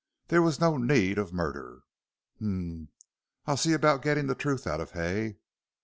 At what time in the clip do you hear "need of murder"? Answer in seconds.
0.77-1.81